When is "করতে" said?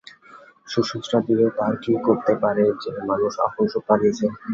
2.07-2.33